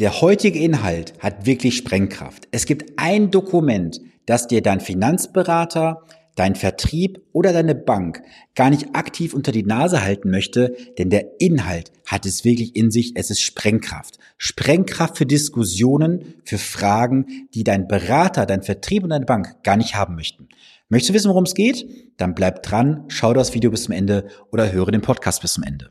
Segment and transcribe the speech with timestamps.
[0.00, 2.48] Der heutige Inhalt hat wirklich Sprengkraft.
[2.52, 6.04] Es gibt ein Dokument, das dir dein Finanzberater,
[6.36, 8.22] dein Vertrieb oder deine Bank
[8.54, 12.90] gar nicht aktiv unter die Nase halten möchte, denn der Inhalt hat es wirklich in
[12.90, 14.18] sich, es ist Sprengkraft.
[14.38, 19.96] Sprengkraft für Diskussionen, für Fragen, die dein Berater, dein Vertrieb und deine Bank gar nicht
[19.96, 20.48] haben möchten.
[20.88, 21.86] Möchtest du wissen, worum es geht?
[22.16, 25.64] Dann bleib dran, schau das Video bis zum Ende oder höre den Podcast bis zum
[25.64, 25.90] Ende.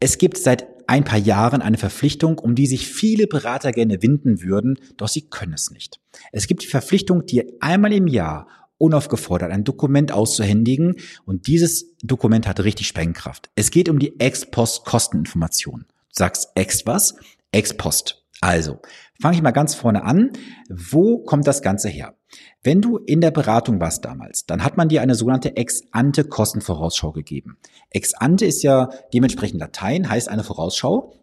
[0.00, 4.42] Es gibt seit ein paar Jahren eine Verpflichtung, um die sich viele Berater gerne winden
[4.42, 6.00] würden, doch sie können es nicht.
[6.32, 8.48] Es gibt die Verpflichtung, dir einmal im Jahr
[8.78, 10.96] unaufgefordert ein Dokument auszuhändigen
[11.26, 13.50] und dieses Dokument hat richtig Sprengkraft.
[13.54, 15.84] Es geht um die Ex-Post-Kosteninformation.
[15.88, 17.16] Du sagst Ex was?
[17.52, 18.17] Ex-Post.
[18.40, 18.78] Also,
[19.20, 20.30] fange ich mal ganz vorne an.
[20.68, 22.14] Wo kommt das Ganze her?
[22.62, 27.58] Wenn du in der Beratung warst damals, dann hat man dir eine sogenannte Ex-ante-Kostenvorausschau gegeben.
[27.90, 31.14] Ex-ante ist ja dementsprechend Latein, heißt eine Vorausschau.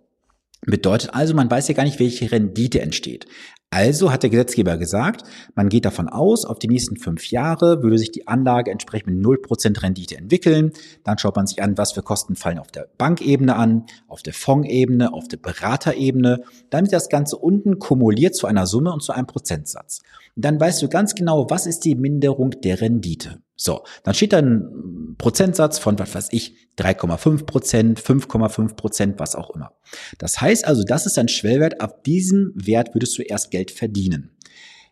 [0.65, 3.27] Bedeutet also, man weiß ja gar nicht, welche Rendite entsteht.
[3.71, 5.23] Also hat der Gesetzgeber gesagt,
[5.53, 9.25] man geht davon aus, auf die nächsten fünf Jahre würde sich die Anlage entsprechend mit
[9.25, 10.71] 0% Rendite entwickeln.
[11.03, 14.33] Dann schaut man sich an, was für Kosten fallen auf der Bankebene an, auf der
[14.33, 16.43] Fondsebene, auf der Beraterebene.
[16.69, 19.99] Dann wird das Ganze unten kumuliert zu einer Summe und zu einem Prozentsatz.
[20.37, 23.41] Und dann weißt du ganz genau, was ist die Minderung der Rendite.
[23.57, 29.35] So, dann steht da ein Prozentsatz von, was weiß ich, 3,5 Prozent, 5,5 Prozent, was
[29.35, 29.73] auch immer.
[30.17, 34.31] Das heißt also, das ist ein Schwellwert, ab diesem Wert würdest du erst Geld verdienen.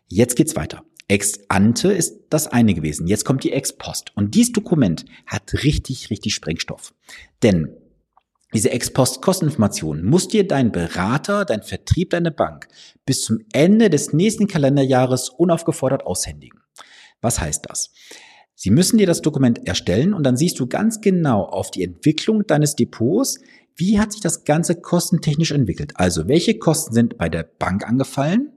[0.08, 0.84] Jetzt geht's weiter.
[1.08, 3.06] Ex ante ist das eine gewesen.
[3.06, 4.12] Jetzt kommt die ex post.
[4.16, 6.94] Und dieses Dokument hat richtig, richtig Sprengstoff.
[7.42, 7.76] Denn
[8.54, 12.68] diese ex post Kosteninformation muss dir dein Berater, dein Vertrieb, deine Bank
[13.04, 16.60] bis zum Ende des nächsten Kalenderjahres unaufgefordert aushändigen.
[17.20, 17.92] Was heißt das?
[18.54, 22.46] Sie müssen dir das Dokument erstellen und dann siehst du ganz genau auf die Entwicklung
[22.46, 23.40] deines Depots,
[23.76, 25.92] wie hat sich das Ganze kostentechnisch entwickelt.
[25.96, 28.52] Also welche Kosten sind bei der Bank angefallen,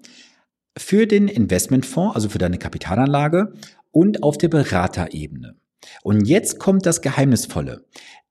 [0.78, 3.54] für den Investmentfonds, also für deine Kapitalanlage
[3.92, 5.56] und auf der Beraterebene.
[6.04, 7.86] Und jetzt kommt das Geheimnisvolle.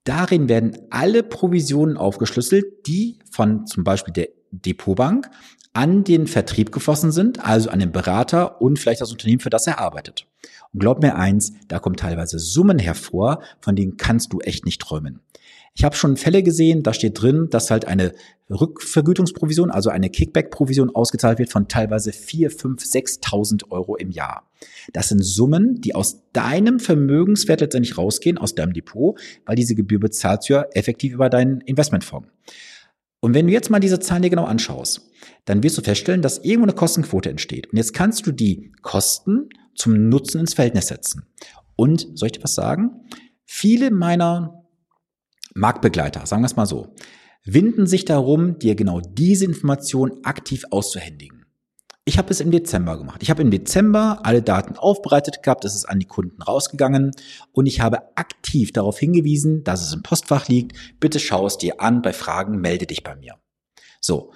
[0.05, 4.29] Darin werden alle Provisionen aufgeschlüsselt, die von zum Beispiel der
[4.63, 5.31] Depotbank
[5.73, 9.67] an den Vertrieb geflossen sind, also an den Berater und vielleicht das Unternehmen, für das
[9.67, 10.27] er arbeitet.
[10.73, 14.81] Und glaub mir eins, da kommen teilweise Summen hervor, von denen kannst du echt nicht
[14.81, 15.21] träumen.
[15.75, 18.15] Ich habe schon Fälle gesehen, da steht drin, dass halt eine
[18.49, 24.45] Rückvergütungsprovision, also eine Kickback-Provision ausgezahlt wird von teilweise 4, 5, 6.000 Euro im Jahr.
[24.95, 30.01] Das sind Summen, die aus deinem Vermögenswert letztendlich rausgehen, aus deinem Depot, weil diese Gebühr
[30.01, 32.29] bezahlst du ja effektiv über deinen Investmentfonds.
[33.27, 35.11] Und wenn du jetzt mal diese Zahlen dir genau anschaust,
[35.47, 37.67] dann wirst du feststellen, dass irgendwo eine Kostenquote entsteht.
[37.67, 41.27] Und jetzt kannst du die Kosten zum Nutzen ins Verhältnis setzen.
[41.75, 43.01] Und soll ich dir was sagen?
[43.45, 44.69] Viele meiner
[45.57, 46.95] Marktbegleiter, sagen wir es mal so,
[47.45, 51.36] winden sich darum, dir genau diese Information aktiv auszuhändigen.
[52.09, 53.21] Ich habe es im Dezember gemacht.
[53.25, 57.11] Ich habe im Dezember alle Daten aufbereitet gehabt, es ist an die Kunden rausgegangen
[57.51, 60.77] und ich habe aktiv darauf hingewiesen, dass es im Postfach liegt.
[61.01, 63.35] Bitte schau es dir an, bei Fragen melde dich bei mir.
[64.01, 64.33] So,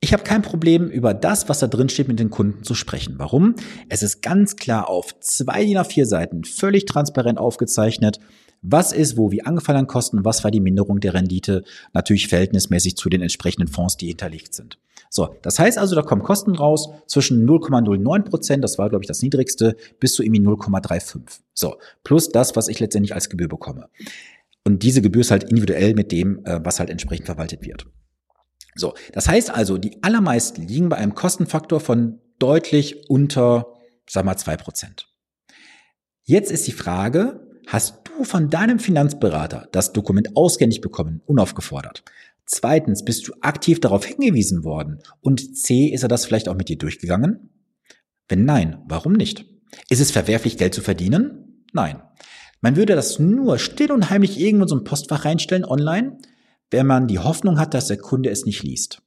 [0.00, 3.14] ich habe kein Problem, über das, was da drin steht, mit den Kunden zu sprechen.
[3.18, 3.54] Warum?
[3.88, 8.18] Es ist ganz klar auf zwei DIN A4 Seiten völlig transparent aufgezeichnet,
[8.64, 12.96] was ist wo wie angefallen an Kosten, was war die Minderung der Rendite, natürlich verhältnismäßig
[12.96, 14.78] zu den entsprechenden Fonds, die hinterlegt sind.
[15.10, 19.08] So, das heißt also, da kommen Kosten raus zwischen 0,09 Prozent, das war glaube ich
[19.08, 21.20] das niedrigste, bis zu irgendwie 0,35.
[21.52, 23.88] So, plus das, was ich letztendlich als Gebühr bekomme.
[24.64, 27.86] Und diese Gebühr ist halt individuell mit dem, äh, was halt entsprechend verwaltet wird.
[28.74, 33.66] So, das heißt also, die allermeisten liegen bei einem Kostenfaktor von deutlich unter,
[34.08, 35.08] sag mal, zwei Prozent.
[36.24, 42.04] Jetzt ist die Frage, hast du von deinem Finanzberater das Dokument ausgänzig bekommen, unaufgefordert?
[42.46, 44.98] Zweitens, bist du aktiv darauf hingewiesen worden?
[45.20, 47.50] Und C, ist er das vielleicht auch mit dir durchgegangen?
[48.28, 49.46] Wenn nein, warum nicht?
[49.88, 51.64] Ist es verwerflich, Geld zu verdienen?
[51.72, 52.02] Nein.
[52.60, 56.18] Man würde das nur still und heimlich irgendwo in so ein Postfach reinstellen online
[56.74, 59.00] wenn man die Hoffnung hat, dass der Kunde es nicht liest.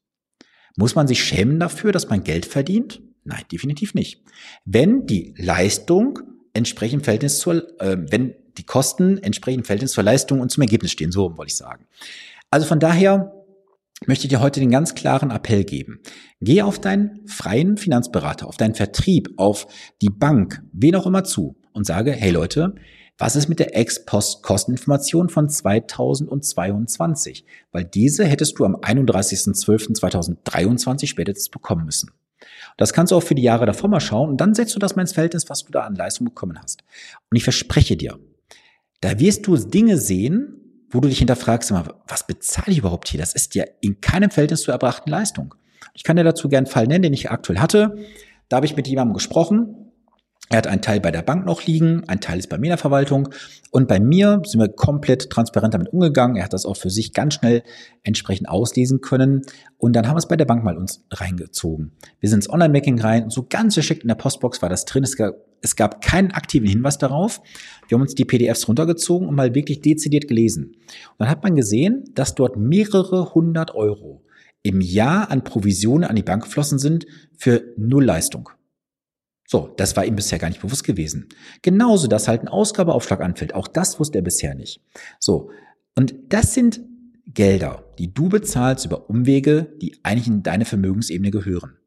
[0.78, 3.01] Muss man sich schämen dafür, dass man Geld verdient?
[3.25, 4.24] Nein, definitiv nicht.
[4.63, 6.19] Wenn die Leistung
[6.53, 11.12] entsprechend Verhältnis zur, äh, wenn die Kosten entsprechend Verhältnis zur Leistung und zum Ergebnis stehen,
[11.12, 11.86] so wollte ich sagen.
[12.50, 13.33] Also von daher
[14.06, 16.01] möchte ich dir heute den ganz klaren Appell geben.
[16.39, 19.65] Geh auf deinen freien Finanzberater, auf deinen Vertrieb, auf
[20.01, 22.75] die Bank, wen auch immer zu und sage, hey Leute,
[23.18, 27.44] was ist mit der Ex-Post-Kosteninformation von 2022?
[27.71, 32.12] Weil diese hättest du am 31.12.2023 spätestens bekommen müssen.
[32.77, 34.95] Das kannst du auch für die Jahre davor mal schauen und dann setzt du das
[34.95, 36.83] mal ins Verhältnis, was du da an Leistung bekommen hast.
[37.31, 38.19] Und ich verspreche dir,
[39.01, 40.53] da wirst du Dinge sehen,
[40.89, 41.73] wo du dich hinterfragst,
[42.07, 43.19] was bezahle ich überhaupt hier?
[43.19, 45.53] Das ist ja in keinem Verhältnis zur erbrachten Leistung.
[45.94, 47.97] Ich kann dir dazu gerne einen Fall nennen, den ich aktuell hatte.
[48.49, 49.87] Da habe ich mit jemandem gesprochen,
[50.49, 52.71] er hat einen Teil bei der Bank noch liegen, ein Teil ist bei mir in
[52.71, 53.29] der Verwaltung
[53.71, 56.38] und bei mir sind wir komplett transparent damit umgegangen.
[56.38, 57.63] Er hat das auch für sich ganz schnell
[58.03, 59.41] entsprechend auslesen können
[59.77, 61.91] und dann haben wir es bei der Bank mal uns reingezogen.
[62.21, 65.03] Wir sind ins Online-Making rein und so ganz geschickt in der Postbox war das drin.
[65.03, 67.41] Es gab, es gab keinen aktiven Hinweis darauf.
[67.89, 70.75] Wir haben uns die PDFs runtergezogen und mal wirklich dezidiert gelesen.
[70.75, 74.23] Und dann hat man gesehen, dass dort mehrere hundert Euro
[74.63, 77.05] im Jahr an Provisionen an die Bank geflossen sind
[77.38, 78.50] für Nullleistung.
[79.49, 81.29] So, das war ihm bisher gar nicht bewusst gewesen.
[81.61, 83.55] Genauso, dass halt ein Ausgabeaufschlag anfällt.
[83.55, 84.81] Auch das wusste er bisher nicht.
[85.19, 85.51] So.
[85.95, 86.81] Und das sind
[87.33, 91.77] Gelder, die du bezahlst über Umwege, die eigentlich in deine Vermögensebene gehören.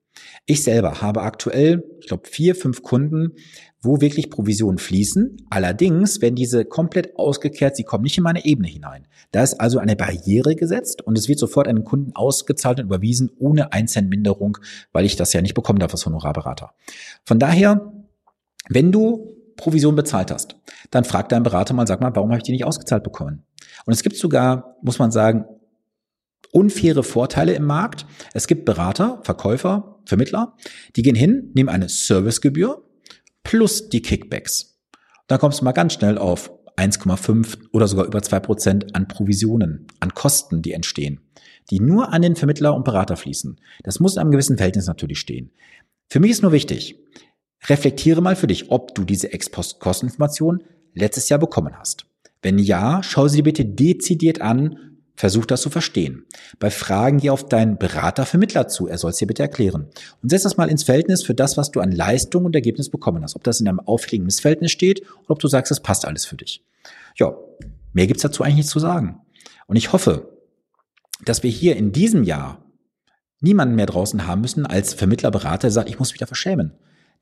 [0.46, 3.32] Ich selber habe aktuell, ich glaube, vier, fünf Kunden,
[3.82, 5.46] wo wirklich Provisionen fließen.
[5.48, 9.06] Allerdings werden diese komplett ausgekehrt, sie kommen nicht in meine Ebene hinein.
[9.32, 12.86] Da ist also eine Barriere gesetzt und es wird sofort an den Kunden ausgezahlt und
[12.86, 14.58] überwiesen ohne 1 Cent Minderung,
[14.92, 16.72] weil ich das ja nicht bekommen darf als Honorarberater.
[17.24, 17.92] Von daher,
[18.68, 20.56] wenn du Provision bezahlt hast,
[20.90, 23.44] dann frag deinen Berater mal, sag mal, warum habe ich die nicht ausgezahlt bekommen?
[23.86, 25.44] Und es gibt sogar, muss man sagen,
[26.52, 28.06] unfaire Vorteile im Markt.
[28.34, 30.56] Es gibt Berater, Verkäufer, Vermittler,
[30.96, 32.82] die gehen hin, nehmen eine Servicegebühr
[33.50, 34.79] plus die Kickbacks.
[35.26, 39.88] Da kommst du mal ganz schnell auf 1,5 oder sogar über 2 Prozent an Provisionen,
[39.99, 41.20] an Kosten, die entstehen,
[41.69, 43.61] die nur an den Vermittler und Berater fließen.
[43.82, 45.50] Das muss in einem gewissen Verhältnis natürlich stehen.
[46.06, 47.00] Für mich ist nur wichtig,
[47.69, 50.62] reflektiere mal für dich, ob du diese Ex-Post-Kosteninformation
[50.94, 52.06] letztes Jahr bekommen hast.
[52.43, 56.24] Wenn ja, schau sie dir bitte dezidiert an Versuch das zu verstehen.
[56.58, 58.88] Bei Fragen geh auf deinen Berater-Vermittler zu.
[58.88, 59.88] Er soll es dir bitte erklären.
[60.22, 63.22] Und setz das mal ins Verhältnis für das, was du an Leistung und Ergebnis bekommen
[63.22, 63.36] hast.
[63.36, 66.36] Ob das in einem auffälligen Missverhältnis steht oder ob du sagst, es passt alles für
[66.36, 66.64] dich.
[67.16, 67.34] Ja,
[67.92, 69.20] mehr gibt's dazu eigentlich nicht zu sagen.
[69.66, 70.36] Und ich hoffe,
[71.24, 72.64] dass wir hier in diesem Jahr
[73.40, 76.72] niemanden mehr draußen haben müssen als Vermittler, Berater, der sagt, ich muss wieder verschämen.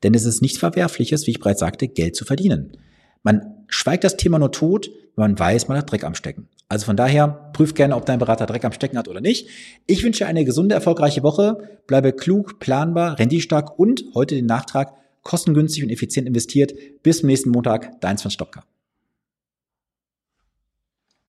[0.03, 2.77] Denn es ist nichts Verwerfliches, wie ich bereits sagte, Geld zu verdienen.
[3.23, 6.47] Man schweigt das Thema nur tot, wenn man weiß, man hat Dreck am Stecken.
[6.69, 9.47] Also von daher, prüf gerne, ob dein Berater Dreck am Stecken hat oder nicht.
[9.87, 11.57] Ich wünsche eine gesunde, erfolgreiche Woche.
[11.87, 14.93] Bleibe klug, planbar, renditestark und heute den Nachtrag
[15.23, 16.73] kostengünstig und effizient investiert.
[17.01, 18.63] Bis zum nächsten Montag, dein Sven Stopka.